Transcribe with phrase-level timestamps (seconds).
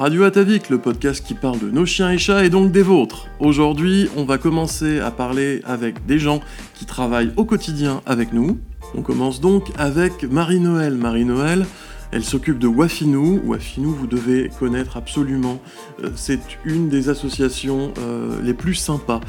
[0.00, 3.26] Radio Atavik, le podcast qui parle de nos chiens et chats et donc des vôtres.
[3.38, 6.40] Aujourd'hui, on va commencer à parler avec des gens
[6.72, 8.58] qui travaillent au quotidien avec nous.
[8.94, 10.94] On commence donc avec Marie-Noël.
[10.94, 11.66] Marie-Noël,
[12.12, 13.42] elle s'occupe de Wafinou.
[13.44, 15.60] Wafinou, vous devez connaître absolument.
[16.02, 19.20] Euh, c'est une des associations euh, les plus sympas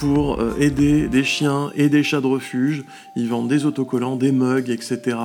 [0.00, 2.84] pour euh, aider des chiens et des chats de refuge.
[3.16, 5.16] Ils vendent des autocollants, des mugs, etc.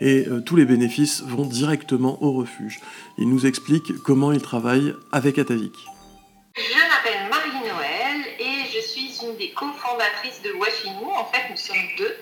[0.00, 2.80] Et tous les bénéfices vont directement au refuge.
[3.16, 5.74] Il nous explique comment il travaille avec Atavik.
[6.56, 11.10] Je m'appelle Marie-Noël et je suis une des cofondatrices de Wafinou.
[11.16, 12.14] En fait, nous sommes deux.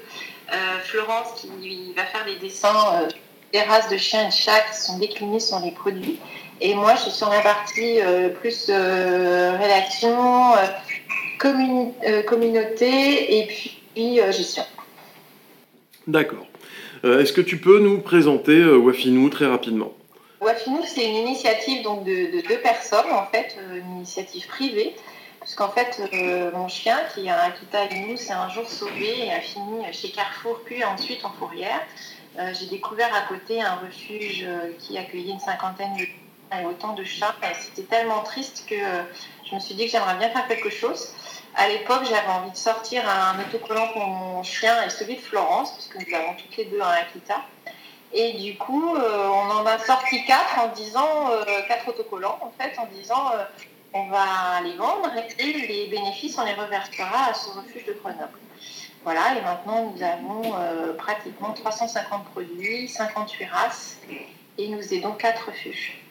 [0.85, 3.09] Florence qui va faire les dessins
[3.53, 6.19] des races de chiens et de chats qui sont déclinées sur les produits.
[6.61, 10.55] Et moi, je suis sur la partie euh, plus euh, rédaction,
[11.49, 14.65] euh, communauté et puis gestion.
[16.07, 16.47] D'accord.
[17.05, 19.93] Est-ce que tu peux nous présenter Wafinou très rapidement?
[20.41, 24.95] Wafinou, c'est une initiative donc, de, deux personnes, en fait, une initiative privée.
[25.41, 26.01] Puisqu'en fait,
[26.55, 30.11] mon chien, qui a un Akita nous, s'est un jour sauvé et a fini chez
[30.11, 31.81] Carrefour, puis ensuite en fourrière.
[32.39, 36.05] Euh, j'ai découvert à côté un refuge euh, qui accueillait une cinquantaine de
[36.61, 37.35] et autant de chats.
[37.61, 39.03] C'était tellement triste que euh,
[39.49, 41.15] je me suis dit que j'aimerais bien faire quelque chose.
[41.55, 45.73] À l'époque, j'avais envie de sortir un autocollant pour mon chien et celui de Florence,
[45.73, 47.43] puisque nous avons toutes les deux un Akita.
[48.15, 51.31] Et du coup, on en a sorti quatre en disant,
[51.69, 53.33] quatre autocollants en fait, en disant
[53.95, 58.39] on va les vendre et les bénéfices, on les reversera à ce refuge de Grenoble.
[59.05, 63.99] Voilà, et maintenant nous avons euh, pratiquement 350 produits, 58 races,
[64.59, 66.02] et nous aidons 4 refuges.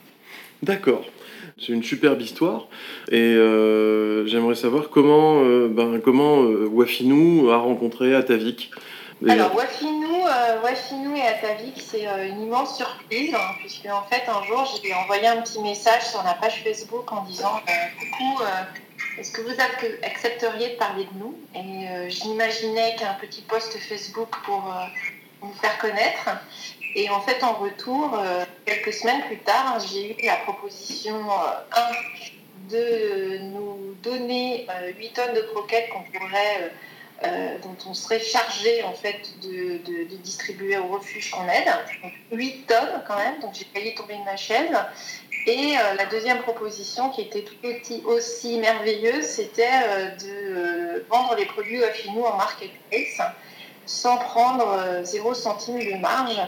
[0.62, 1.06] D'accord.
[1.60, 2.68] C'est une superbe histoire.
[3.10, 8.72] Et euh, j'aimerais savoir comment, euh, ben, comment Wafinou a rencontré Atavik.
[9.30, 10.24] Alors, Wafinou,
[10.64, 15.28] Wafinou et Atavik, c'est une immense surprise, hein, puisque en fait, un jour, j'ai envoyé
[15.28, 17.62] un petit message sur la page Facebook en disant
[18.00, 18.44] Coucou,
[19.18, 19.56] est-ce que vous
[20.04, 21.36] accepteriez de parler de nous?
[21.54, 24.86] Et euh, j'imaginais qu'un petit post Facebook pour euh,
[25.44, 26.30] nous faire connaître.
[26.96, 32.72] Et en fait, en retour, euh, quelques semaines plus tard, j'ai eu la proposition 1
[32.72, 36.04] de nous donner 8 tonnes de croquettes qu'on
[37.62, 41.72] dont on serait chargé en fait de, distribuer au refuge qu'on aide.
[42.32, 44.76] 8 tonnes quand même, donc j'ai failli tomber de ma chaise.
[45.48, 47.56] Et euh, la deuxième proposition, qui était tout
[48.06, 53.22] aussi, merveilleuse, c'était euh, de euh, vendre les produits Affinou en marketplace
[53.88, 56.40] sans prendre 0 centime de marge,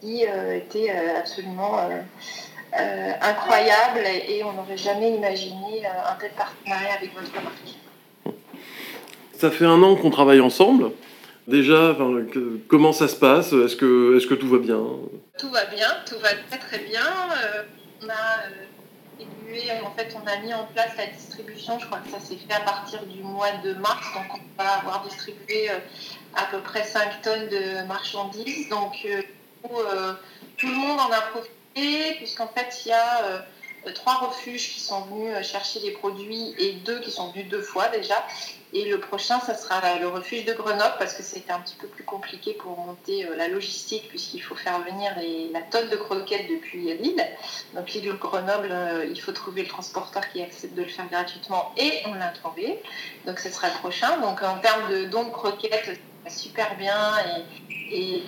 [0.00, 1.78] qui était absolument
[2.72, 8.36] incroyable et, on n'aurait jamais imaginé un tel partenariat avec votre marque.
[9.38, 10.90] Ça fait un an qu'on travaille ensemble.
[11.46, 11.96] Déjà,
[12.68, 13.52] comment ça se passe?
[13.52, 14.80] Est-ce que, est que tout va bien?
[15.38, 17.02] Tout va bien, tout va très très bien
[18.02, 21.78] on a euh, évolué, en fait, on a mis en place la distribution.
[21.78, 24.06] Je crois que ça s'est fait à partir du mois de mars.
[24.14, 25.78] Donc, on va avoir distribué euh,
[26.34, 28.68] à peu près 5 tonnes de marchandises.
[28.68, 29.06] Donc,
[29.64, 30.14] euh,
[30.56, 33.44] tout le monde en a profité, puisqu'en fait, il y a
[33.94, 37.88] trois refuges qui sont venus chercher les produits et deux qui sont venus deux fois
[37.88, 38.24] déjà.
[38.74, 41.86] Et le prochain, ça sera le refuge de Grenoble parce que c'était un petit peu
[41.86, 45.16] plus compliqué pour monter euh, la logistique puisqu'il faut faire venir
[45.52, 47.24] la tonne de croquettes depuis Lille.
[47.74, 51.72] Donc Lille Grenoble, euh, il faut trouver le transporteur qui accepte de le faire gratuitement
[51.78, 52.82] et on l'a trouvé.
[53.24, 54.18] Donc ce sera le prochain.
[54.18, 55.98] Donc en termes de dons de croquettes,
[56.28, 57.16] super bien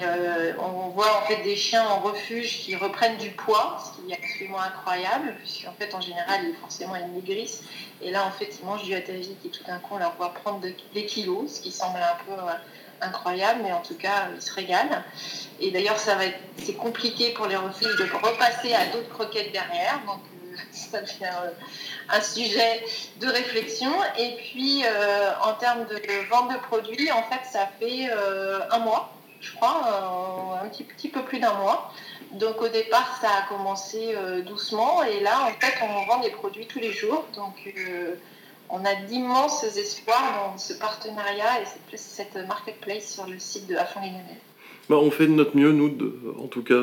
[0.02, 4.10] euh, on voit en fait des chiens en refuge qui reprennent du poids, ce qui
[4.10, 7.62] est absolument incroyable puisqu'en fait en général ils, forcément ils maigrissent
[8.02, 10.32] et là, en fait, ils mangent du atavik et tout d'un coup, on leur voit
[10.32, 12.52] prendre des kilos, ce qui semble un peu euh,
[13.02, 15.02] incroyable, mais en tout cas, ils se régalent.
[15.60, 16.24] Et d'ailleurs, ça va
[16.56, 20.00] c'est compliqué pour les refuges de repasser à d'autres croquettes derrière.
[20.06, 21.52] Donc, euh, ça devient
[22.08, 22.84] un sujet
[23.20, 23.92] de réflexion.
[24.18, 24.82] Et puis,
[25.44, 28.10] en termes de vente de produits, en fait, ça fait
[28.70, 31.92] un mois, je crois, un petit, petit peu plus d'un mois.
[32.32, 36.30] Donc au départ, ça a commencé euh, doucement et là, en fait, on vend des
[36.30, 37.24] produits tous les jours.
[37.34, 38.14] Donc euh,
[38.68, 44.00] on a d'immenses espoirs dans ce partenariat et cette, marketplace sur le site de Affon
[44.00, 44.12] les
[44.90, 45.96] bah, on fait de notre mieux, nous,
[46.38, 46.82] en tout cas,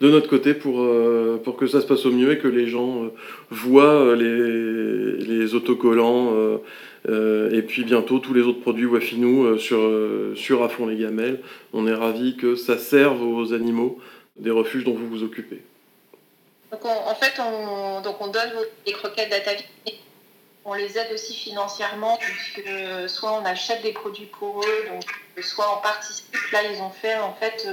[0.00, 2.68] de notre côté, pour, euh, pour que ça se passe au mieux et que les
[2.68, 3.10] gens
[3.50, 6.34] voient les, les autocollants
[7.08, 9.80] et puis bientôt tous les autres produits Wafinou sur,
[10.36, 11.40] sur Affon les Gamelles.
[11.72, 13.98] On est ravis que ça serve aux animaux
[14.36, 15.62] des refuges dont vous vous occupez
[16.72, 18.50] En fait, on, donc on donne
[18.86, 19.66] les croquettes d'Atavik.
[20.64, 25.04] On les aide aussi financièrement, puisque soit on achète des produits pour eux, donc
[25.42, 26.36] soit on participe.
[26.52, 27.66] Là, ils ont fait en fait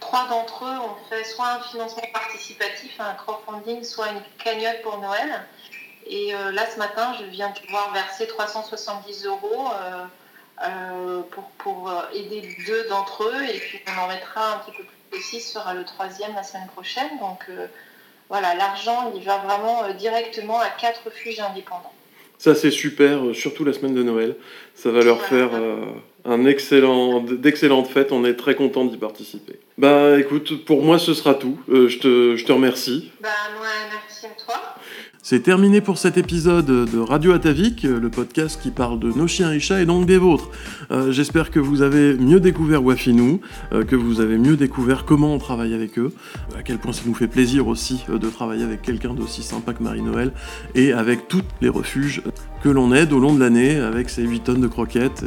[0.00, 4.98] trois d'entre eux ont fait soit un financement participatif, un crowdfunding, soit une cagnotte pour
[4.98, 5.42] Noël.
[6.06, 9.68] Et là, ce matin, je viens de pouvoir verser 370 euros
[11.30, 13.44] pour, pour aider deux d'entre eux.
[13.44, 16.66] Et puis, on en mettra un petit peu plus précis, sera le troisième la semaine
[16.66, 17.18] prochaine.
[17.20, 17.48] Donc,
[18.32, 21.92] voilà, l'argent, il va vraiment directement à quatre refuges indépendants.
[22.38, 24.36] Ça, c'est super, euh, surtout la semaine de Noël.
[24.74, 25.84] Ça va leur faire euh,
[26.24, 28.12] un excellent, d'excellentes fêtes.
[28.12, 29.58] On est très content d'y participer.
[29.78, 31.58] Bah, écoute, pour moi, ce sera tout.
[31.68, 33.10] Euh, je, te, je te remercie.
[33.20, 33.28] Bah,
[33.58, 34.71] moi, merci à toi.
[35.24, 39.52] C'est terminé pour cet épisode de Radio Atavik, le podcast qui parle de nos chiens
[39.52, 40.50] et chats et donc des vôtres.
[40.90, 43.40] Euh, j'espère que vous avez mieux découvert Wafinou,
[43.72, 46.12] euh, que vous avez mieux découvert comment on travaille avec eux,
[46.58, 49.74] à quel point ça nous fait plaisir aussi euh, de travailler avec quelqu'un d'aussi sympa
[49.74, 50.32] que Marie-Noël
[50.74, 52.22] et avec tous les refuges
[52.64, 55.24] que l'on aide au long de l'année avec ces 8 tonnes de croquettes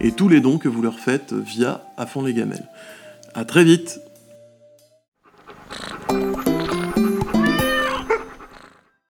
[0.00, 2.66] et, tous les dons que vous leur faites via À les gamelles.
[3.34, 4.00] A très vite